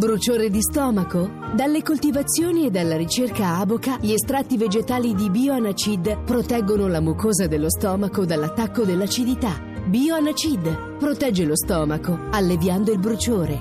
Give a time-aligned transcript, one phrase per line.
[0.00, 1.30] Bruciore di stomaco?
[1.54, 7.68] Dalle coltivazioni e dalla ricerca Aboca, gli estratti vegetali di Bioanacid proteggono la mucosa dello
[7.68, 9.60] stomaco dall'attacco dell'acidità.
[9.84, 13.60] Bioanacid protegge lo stomaco, alleviando il bruciore.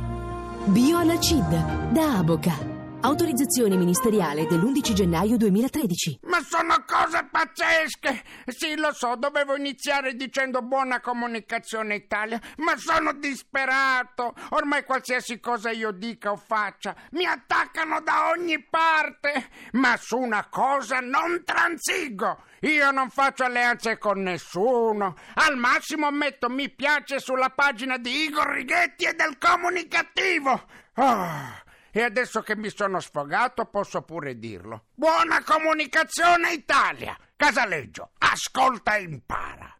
[0.63, 2.68] Bioanacid da Aboca.
[3.01, 6.19] Autorizzazione ministeriale dell'11 gennaio 2013.
[6.23, 8.23] Ma sono cose pazzesche!
[8.47, 14.33] Sì, lo so, dovevo iniziare dicendo buona comunicazione Italia, ma sono disperato.
[14.49, 19.47] Ormai qualsiasi cosa io dica o faccia, mi attaccano da ogni parte.
[19.71, 22.43] Ma su una cosa non transigo.
[22.61, 25.15] Io non faccio alleanze con nessuno.
[25.35, 30.67] Al massimo metto mi piace sulla pagina di Igor Righetti e del comunicativo.
[30.95, 31.67] Oh.
[31.91, 34.83] E adesso che mi sono sfogato posso pure dirlo.
[34.93, 37.17] Buona comunicazione Italia!
[37.35, 39.77] Casaleggio, ascolta e impara.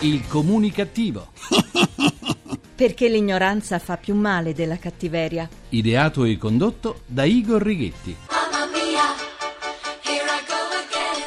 [0.00, 1.32] Il comunicativo.
[2.74, 5.48] Perché l'ignoranza fa più male della cattiveria.
[5.70, 8.16] Ideato e condotto da Igor Righetti.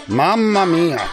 [0.08, 1.08] Mamma mia,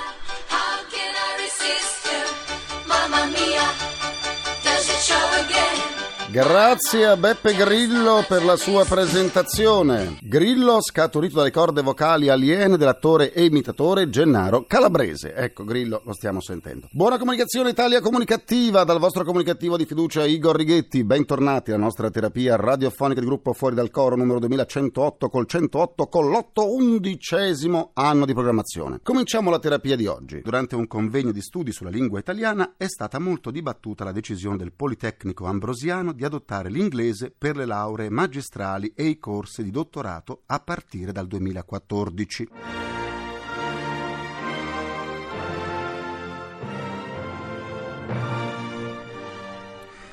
[6.32, 10.16] Grazie a Beppe Grillo per la sua presentazione.
[10.22, 15.34] Grillo scaturito dalle corde vocali aliene dell'attore e imitatore Gennaro Calabrese.
[15.34, 16.88] Ecco, Grillo, lo stiamo sentendo.
[16.90, 21.04] Buona comunicazione Italia comunicativa dal vostro comunicativo di fiducia Igor Righetti.
[21.04, 26.30] Bentornati alla nostra terapia radiofonica di gruppo Fuori dal Coro numero 2108 col 108 con
[26.30, 29.00] l'otto undicesimo anno di programmazione.
[29.02, 30.40] Cominciamo la terapia di oggi.
[30.40, 34.72] Durante un convegno di studi sulla lingua italiana è stata molto dibattuta la decisione del
[34.72, 40.60] Politecnico Ambrosiano di adottare l'inglese per le lauree magistrali e i corsi di dottorato a
[40.60, 42.48] partire dal 2014.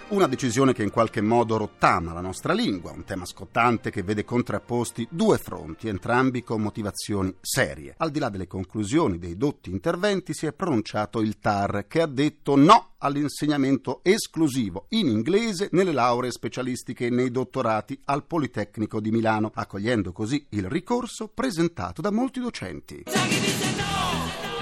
[0.10, 4.26] Una decisione che in qualche modo rottama la nostra lingua, un tema scottante che vede
[4.26, 7.94] contrapposti due fronti, entrambi con motivazioni serie.
[7.96, 12.08] Al di là delle conclusioni dei dotti interventi si è pronunciato il TAR che ha
[12.08, 19.12] detto no all'insegnamento esclusivo in inglese nelle lauree specialistiche e nei dottorati al Politecnico di
[19.12, 23.04] Milano, accogliendo così il ricorso presentato da molti docenti.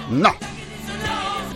[0.10, 0.57] No!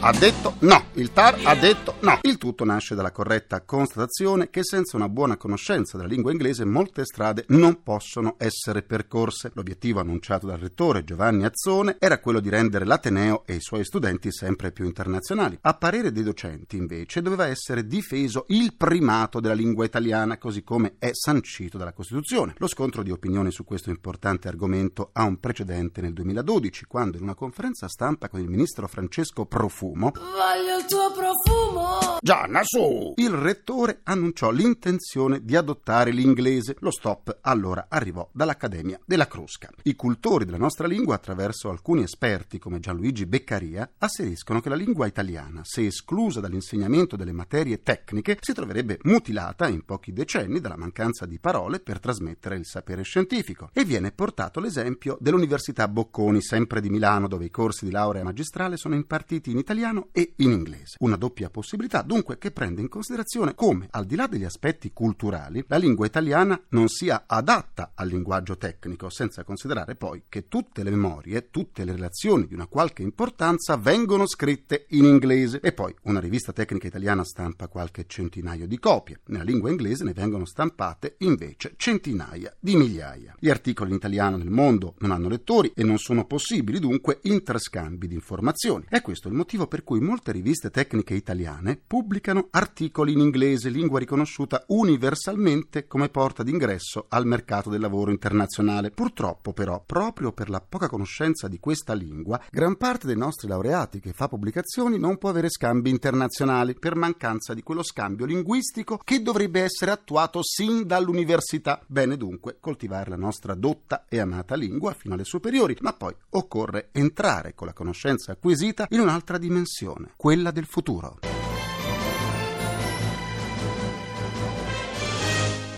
[0.04, 2.18] Ha detto no, il TAR ha detto no.
[2.24, 7.06] Il tutto nasce dalla corretta constatazione che senza una buona conoscenza della lingua inglese molte
[7.06, 9.52] strade non possono essere percorse.
[9.54, 14.32] L'obiettivo annunciato dal rettore Giovanni Azzone era quello di rendere l'Ateneo e i suoi studenti
[14.32, 15.60] sempre più internazionali.
[15.62, 20.96] A parere dei docenti, invece, doveva essere difeso il primato della lingua italiana, così come
[20.98, 22.56] è sancito dalla Costituzione.
[22.58, 27.24] Lo scontro di opinioni su questo importante argomento ha un precedente nel 2012, quando in
[27.24, 32.18] una conferenza stampa con il ministro Francesco Profumo Voglio il tuo profumo.
[32.22, 33.14] Gianna, su!
[33.18, 36.76] Il rettore annunciò l'intenzione di adottare l'inglese.
[36.80, 39.70] Lo stop allora arrivò dall'Accademia della Crusca.
[39.84, 45.08] I cultori della nostra lingua, attraverso alcuni esperti come Gianluigi Beccaria, asseriscono che la lingua
[45.08, 51.26] italiana, se esclusa dall'insegnamento delle materie tecniche, si troverebbe mutilata in pochi decenni dalla mancanza
[51.26, 53.70] di parole per trasmettere il sapere scientifico.
[53.74, 58.78] E viene portato l'esempio dell'Università Bocconi, sempre di Milano, dove i corsi di laurea magistrale
[58.78, 59.80] sono impartiti in italiano
[60.12, 60.98] e in inglese.
[61.00, 65.64] Una doppia possibilità dunque che prende in considerazione come, al di là degli aspetti culturali,
[65.68, 70.92] la lingua italiana non sia adatta al linguaggio tecnico, senza considerare poi che tutte le
[70.92, 76.20] memorie, tutte le relazioni di una qualche importanza vengono scritte in inglese e poi una
[76.20, 79.22] rivista tecnica italiana stampa qualche centinaio di copie.
[79.26, 83.36] Nella lingua inglese ne vengono stampate invece centinaia di migliaia.
[83.40, 88.08] Gli articoli in italiano nel mondo non hanno lettori e non sono possibili dunque interscambi
[88.08, 88.86] di informazioni.
[88.88, 94.00] È questo il motivo per cui molte riviste tecniche italiane pubblicano articoli in inglese, lingua
[94.00, 98.92] riconosciuta universalmente come porta d'ingresso al mercato del lavoro internazionale.
[98.92, 104.02] Purtroppo, però, proprio per la poca conoscenza di questa lingua, gran parte dei nostri laureati
[104.02, 109.22] che fa pubblicazioni non può avere scambi internazionali per mancanza di quello scambio linguistico che
[109.22, 111.82] dovrebbe essere attuato sin dall'università.
[111.88, 116.90] Bene dunque coltivare la nostra dotta e amata lingua fino alle superiori, ma poi occorre
[116.92, 121.20] entrare con la conoscenza acquisita in un'altra dimensione dimensione, quella del futuro.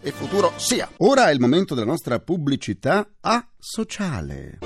[0.02, 0.90] E futuro sia.
[0.98, 4.60] Ora è il momento della nostra pubblicità a sociale.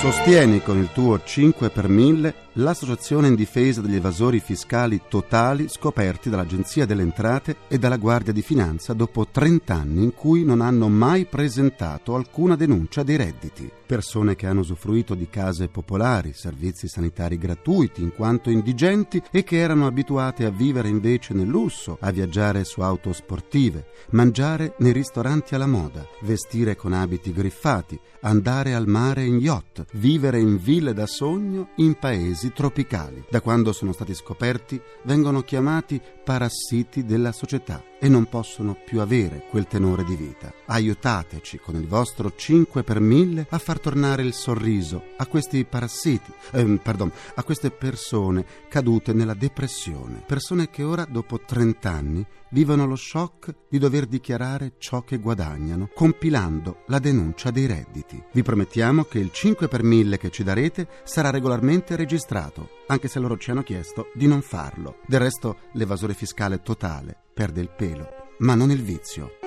[0.00, 6.28] Sostieni con il tuo 5 per 1000 l'associazione in difesa degli evasori fiscali totali scoperti
[6.28, 10.88] dall'Agenzia delle Entrate e dalla Guardia di Finanza dopo 30 anni in cui non hanno
[10.88, 13.70] mai presentato alcuna denuncia dei redditi.
[13.86, 19.58] Persone che hanno usufruito di case popolari, servizi sanitari gratuiti in quanto indigenti e che
[19.58, 25.54] erano abituate a vivere invece nel lusso, a viaggiare su auto sportive, mangiare nei ristoranti
[25.54, 31.06] alla moda, vestire con abiti griffati, andare al mare in yacht, vivere in ville da
[31.06, 33.24] sogno in paesi tropicali.
[33.30, 39.44] Da quando sono stati scoperti vengono chiamati parassiti della società e non possono più avere
[39.48, 40.52] quel tenore di vita.
[40.66, 46.32] Aiutateci con il vostro 5 per 1000 a far tornare il sorriso a questi parassiti,
[46.50, 52.86] ehm, pardon, a queste persone cadute nella depressione, persone che ora dopo 30 anni vivono
[52.86, 58.20] lo shock di dover dichiarare ciò che guadagnano, compilando la denuncia dei redditi.
[58.32, 63.18] Vi promettiamo che il 5 per 1000 che ci darete sarà regolarmente registrato, anche se
[63.18, 64.98] loro ci hanno chiesto di non farlo.
[65.06, 68.08] Del resto, l'evasore fiscale totale perde il pelo,
[68.38, 69.38] ma non il vizio.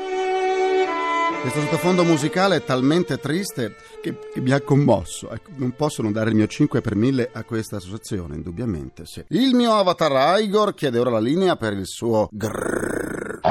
[1.42, 5.30] Questo sottofondo musicale è talmente triste che, che mi ha commosso.
[5.30, 9.24] Ecco, non posso non dare il mio 5 per 1000 a questa associazione, indubbiamente sì.
[9.28, 13.42] Il mio avatar Igor chiede ora la linea per il suo grrrr.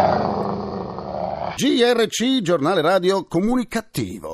[1.57, 4.34] GRC, giornale radio comunicativo.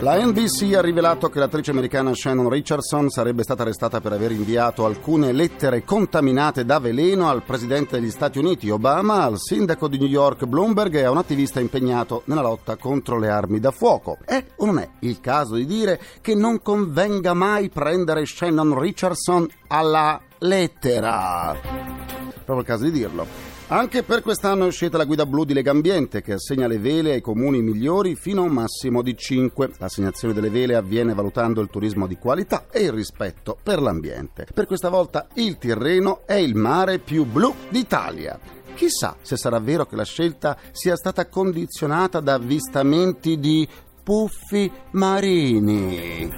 [0.00, 4.86] La NBC ha rivelato che l'attrice americana Shannon Richardson sarebbe stata arrestata per aver inviato
[4.86, 10.08] alcune lettere contaminate da veleno al presidente degli Stati Uniti Obama, al sindaco di New
[10.08, 14.16] York Bloomberg e a un attivista impegnato nella lotta contro le armi da fuoco.
[14.24, 19.46] È o non è il caso di dire che non convenga mai prendere Shannon Richardson
[19.66, 21.54] alla lettera?
[22.32, 23.49] Proprio il caso di dirlo.
[23.72, 27.20] Anche per quest'anno è uscita la guida blu di Legambiente che assegna le vele ai
[27.20, 29.70] comuni migliori fino a un massimo di 5.
[29.78, 34.44] L'assegnazione delle vele avviene valutando il turismo di qualità e il rispetto per l'ambiente.
[34.52, 38.40] Per questa volta il Tirreno è il mare più blu d'Italia.
[38.74, 43.68] Chissà se sarà vero che la scelta sia stata condizionata da avvistamenti di
[44.02, 46.28] puffi marini.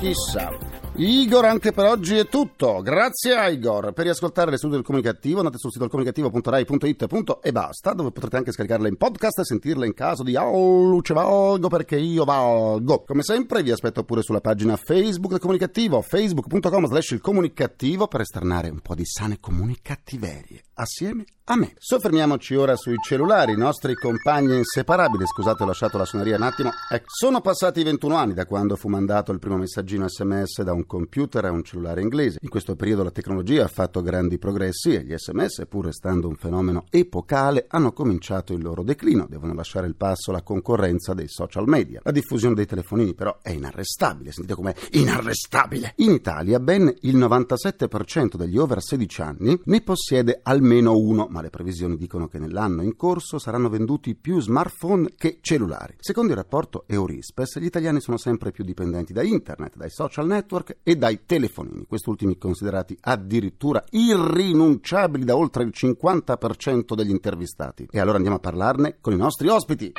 [0.00, 0.73] Chissà.
[0.96, 2.80] Igor, anche per oggi è tutto.
[2.80, 3.92] Grazie Igor.
[3.92, 8.52] Per riascoltare le studie del comunicativo andate sul sito comunicativo.rai.it e basta, dove potrete anche
[8.52, 13.02] scaricarle in podcast e sentirle in caso di Oh, luce valgo perché io valgo.
[13.02, 18.20] Come sempre vi aspetto pure sulla pagina Facebook del comunicativo, facebook.com slash il comunicativo per
[18.20, 21.74] esternare un po' di sane comunicattiverie assieme a me.
[21.76, 25.26] Soffermiamoci ora sui cellulari, i nostri compagni inseparabili.
[25.26, 26.70] Scusate, ho lasciato la suoneria un attimo.
[26.88, 30.86] Ecco, sono passati 21 anni da quando fu mandato il primo messaggino sms da un
[30.86, 32.38] computer a un cellulare inglese.
[32.40, 36.36] In questo periodo la tecnologia ha fatto grandi progressi e gli sms, pur restando un
[36.36, 39.26] fenomeno epocale, hanno cominciato il loro declino.
[39.28, 42.00] Devono lasciare il passo alla concorrenza dei social media.
[42.04, 44.32] La diffusione dei telefonini però è inarrestabile.
[44.32, 45.92] Sentite com'è inarrestabile.
[45.96, 51.50] In Italia ben il 97% degli over 16 anni ne possiede almeno uno, ma le
[51.50, 55.96] previsioni dicono che nell'anno in corso saranno venduti più smartphone che cellulari.
[55.98, 60.76] Secondo il rapporto Eurispes, gli italiani sono sempre più dipendenti da internet, dai social network
[60.84, 67.88] e dai telefonini, quest'ultimi considerati addirittura irrinunciabili da oltre il 50% degli intervistati.
[67.90, 69.92] E allora andiamo a parlarne con i nostri ospiti.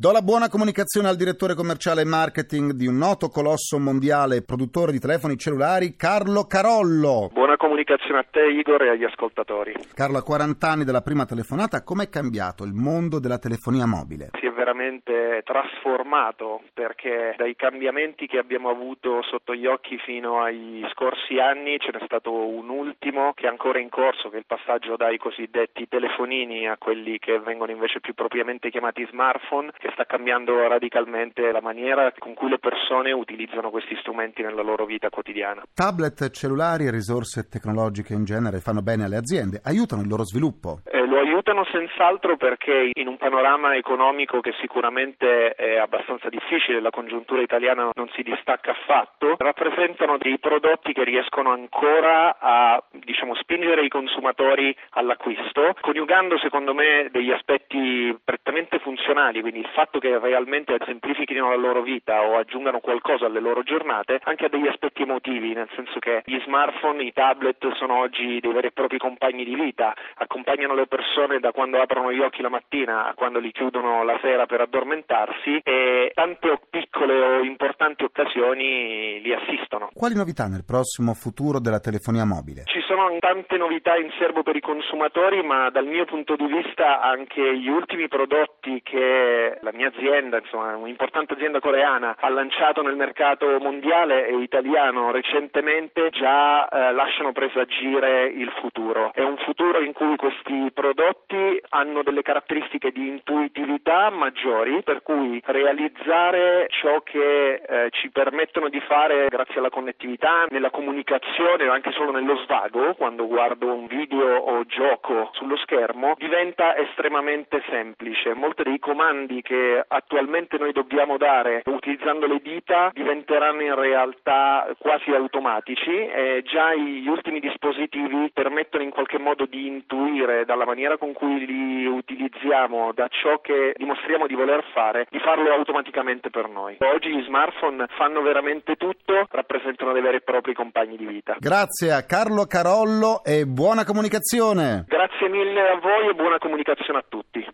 [0.00, 4.92] Do la buona comunicazione al direttore commerciale e marketing di un noto colosso mondiale produttore
[4.92, 7.30] di telefoni cellulari, Carlo Carollo.
[7.32, 9.74] Buona comunicazione a te Igor e agli ascoltatori.
[9.96, 14.28] Carlo, a 40 anni dalla prima telefonata, com'è cambiato il mondo della telefonia mobile?
[14.38, 20.86] Si è veramente trasformato perché dai cambiamenti che abbiamo avuto sotto gli occhi fino ai
[20.92, 24.46] scorsi anni ce n'è stato un ultimo che è ancora in corso, che è il
[24.46, 30.04] passaggio dai cosiddetti telefonini a quelli che vengono invece più propriamente chiamati smartphone, che sta
[30.04, 35.62] cambiando radicalmente la maniera con cui le persone utilizzano questi strumenti nella loro vita quotidiana.
[35.72, 40.80] Tablet, cellulari e risorse tecnologiche in genere fanno bene alle aziende, aiutano il loro sviluppo.
[40.84, 46.90] Eh, lo aiutano senz'altro perché in un panorama economico che sicuramente è abbastanza difficile, la
[46.90, 53.84] congiuntura italiana non si distacca affatto, rappresentano dei prodotti che riescono ancora a diciamo, spingere
[53.84, 60.76] i consumatori all'acquisto, coniugando secondo me degli aspetti prettamente funzionali, quindi il fatto che realmente
[60.84, 65.52] semplifichino la loro vita o aggiungano qualcosa alle loro giornate, anche a degli aspetti emotivi,
[65.52, 69.54] nel senso che gli smartphone, i tablet sono oggi dei veri e propri compagni di
[69.54, 74.02] vita, accompagnano le persone da quando aprono gli occhi la mattina a quando li chiudono
[74.02, 79.90] la sera per addormentarsi e tante piccole o importanti occasioni li assistono.
[79.94, 82.64] Quali novità nel prossimo futuro della telefonia mobile?
[82.64, 87.00] Ci sono tante novità in serbo per i consumatori, ma dal mio punto di vista
[87.00, 92.96] anche gli ultimi prodotti che la mia azienda, insomma un'importante azienda coreana, ha lanciato nel
[92.96, 99.10] mercato mondiale e italiano recentemente già eh, lasciano presagire il futuro.
[99.12, 105.40] È un futuro in cui questi prodotti hanno delle caratteristiche di intuitività maggiori, per cui
[105.44, 111.92] realizzare ciò che eh, ci permettono di fare grazie alla connettività, nella comunicazione o anche
[111.92, 118.34] solo nello svago, quando guardo un video o gioco sullo schermo, diventa estremamente semplice.
[118.34, 125.10] Molti dei comandi che attualmente noi dobbiamo dare utilizzando le dita diventeranno in realtà quasi
[125.10, 131.12] automatici e già gli ultimi dispositivi permettono in qualche modo di intuire dalla maniera con
[131.12, 136.76] cui li utilizziamo, da ciò che dimostriamo di voler fare, di farlo automaticamente per noi.
[136.80, 141.36] Oggi gli smartphone fanno veramente tutto, rappresentano dei veri e propri compagni di vita.
[141.38, 144.84] Grazie a Carlo Carollo e buona comunicazione.
[144.86, 147.44] Grazie mille a voi e buona comunicazione a tutti.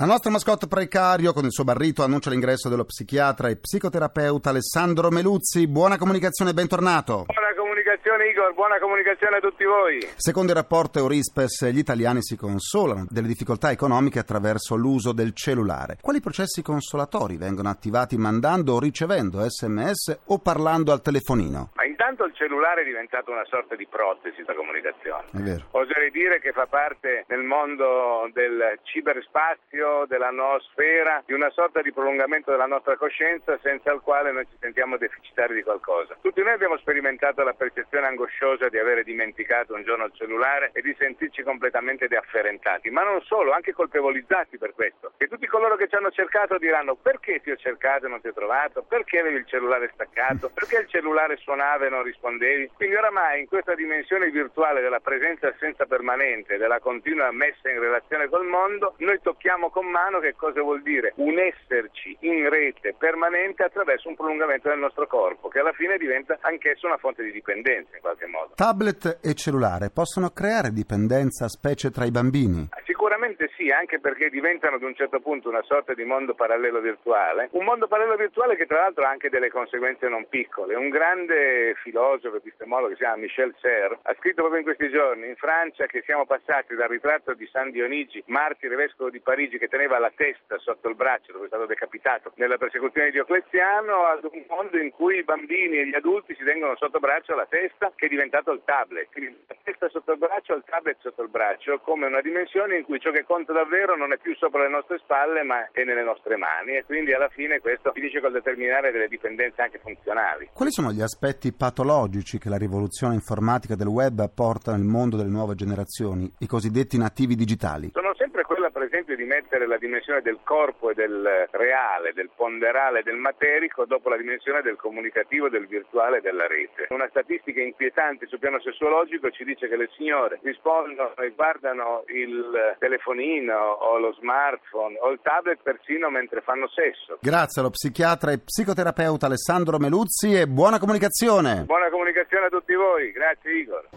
[0.00, 5.10] La nostra mascotte precario con il suo barrito annuncia l'ingresso dello psichiatra e psicoterapeuta Alessandro
[5.10, 5.66] Meluzzi.
[5.66, 7.26] Buona comunicazione e bentornato.
[7.26, 10.08] Buona comunicazione Igor, buona comunicazione a tutti voi.
[10.16, 15.98] Secondo il rapporto Eurispes, gli italiani si consolano delle difficoltà economiche attraverso l'uso del cellulare.
[16.00, 21.72] Quali processi consolatori vengono attivati mandando o ricevendo sms o parlando al telefonino?
[22.00, 25.66] Intanto il cellulare è diventato una sorta di protesi da comunicazione.
[25.72, 31.92] Oserei dire che fa parte nel mondo del ciberspazio, della noosfera, di una sorta di
[31.92, 36.16] prolungamento della nostra coscienza senza il quale noi ci sentiamo deficitari di qualcosa.
[36.22, 40.80] Tutti noi abbiamo sperimentato la percezione angosciosa di avere dimenticato un giorno il cellulare e
[40.80, 45.12] di sentirci completamente deafferentati, ma non solo, anche colpevolizzati per questo.
[45.18, 48.28] E tutti coloro che ci hanno cercato diranno perché ti ho cercato e non ti
[48.28, 52.70] ho trovato, perché avevi il cellulare staccato, perché il cellulare suonava e non rispondevi.
[52.74, 57.80] Quindi oramai in questa dimensione virtuale della presenza e assenza permanente, della continua messa in
[57.80, 62.94] relazione col mondo, noi tocchiamo con mano che cosa vuol dire un esserci in rete
[62.96, 67.32] permanente attraverso un prolungamento del nostro corpo, che alla fine diventa anch'esso una fonte di
[67.32, 68.52] dipendenza in qualche modo.
[68.54, 72.68] Tablet e cellulare possono creare dipendenza, specie tra i bambini?
[72.84, 77.48] Sicuramente sì, anche perché diventano ad un certo punto una sorta di mondo parallelo virtuale,
[77.52, 80.74] un mondo parallelo virtuale che tra l'altro ha anche delle conseguenze non piccole.
[80.74, 85.28] Un grande filosofo epistemologo che si chiama Michel Serre ha scritto proprio in questi giorni
[85.28, 89.68] in Francia che siamo passati dal ritratto di San Dionigi, martire vescovo di Parigi che
[89.68, 94.24] teneva la testa sotto il braccio dove è stato decapitato nella persecuzione di Diocleziano ad
[94.24, 97.92] un mondo in cui i bambini e gli adulti si tengono sotto braccio la testa
[97.94, 99.08] che è diventato il tablet.
[99.12, 102.84] Quindi la testa sotto il braccio, il tablet sotto il braccio, come una dimensione in
[102.84, 106.02] cui ciò che conta davvero non è più sopra le nostre spalle ma è nelle
[106.02, 110.50] nostre mani e quindi alla fine questo finisce col determinare delle dipendenze anche funzionali.
[110.52, 115.28] Quali sono gli aspetti patologici che la rivoluzione informatica del web apporta nel mondo delle
[115.28, 117.90] nuove generazioni, i cosiddetti nativi digitali?
[117.92, 123.02] Sono quella per esempio di mettere la dimensione del corpo e del reale, del ponderale,
[123.02, 126.86] del materico dopo la dimensione del comunicativo, del virtuale e della rete.
[126.90, 132.76] Una statistica inquietante sul piano sessuologico ci dice che le signore rispondono e guardano il
[132.78, 137.18] telefonino o lo smartphone o il tablet persino mentre fanno sesso.
[137.20, 141.64] Grazie allo psichiatra e psicoterapeuta Alessandro Meluzzi e buona comunicazione.
[141.64, 143.88] Buona comunicazione a tutti voi, grazie Igor.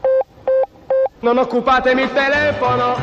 [1.21, 2.95] Non occupatemi il telefono,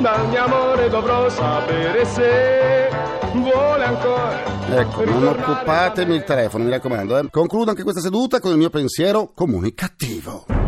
[0.00, 2.88] dal mio amore dovrò sapere se
[3.34, 4.58] vuole ancora.
[4.68, 7.18] Ecco, non occupatemi il telefono, mi raccomando.
[7.18, 7.28] eh.
[7.30, 10.59] Concludo anche questa seduta con il mio pensiero comunicativo.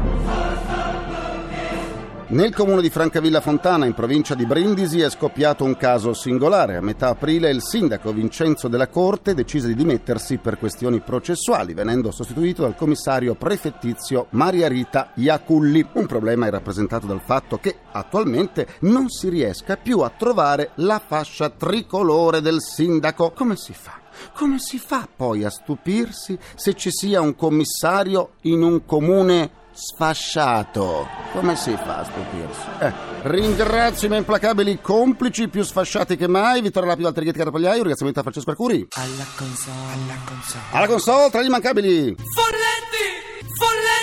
[2.32, 6.76] Nel comune di Francavilla Fontana, in provincia di Brindisi, è scoppiato un caso singolare.
[6.76, 12.10] A metà aprile il sindaco Vincenzo della Corte decise di dimettersi per questioni processuali, venendo
[12.10, 15.86] sostituito dal commissario prefettizio Maria Rita Iaculli.
[15.92, 21.02] Un problema è rappresentato dal fatto che attualmente non si riesca più a trovare la
[21.06, 23.32] fascia tricolore del sindaco.
[23.32, 24.00] Come si fa?
[24.34, 31.08] Come si fa poi a stupirsi se ci sia un commissario in un comune sfasciato?
[31.32, 32.60] Come si fa a stupirsi?
[32.80, 37.82] Eh, ringrazio i miei implacabili complici più sfasciati che mai, Vittorio Lapido Altrighetti Carapagliaio, un
[37.82, 38.86] ringraziamento a Francesco Arcuri.
[38.90, 40.64] Alla console, alla console.
[40.70, 43.22] Alla console, tra gli immancabili Folletti!
[43.58, 44.02] Folletti!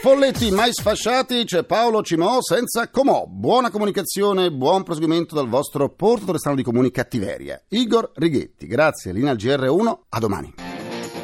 [0.00, 3.26] Folletti mai sfasciati, c'è Paolo Cimò senza comò.
[3.26, 7.60] Buona comunicazione, buon proseguimento dal vostro portatore strano di comuni cattiveria.
[7.68, 10.54] Igor Righetti, grazie, linea al GR1, a domani.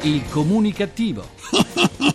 [0.01, 1.23] Il comunicativo.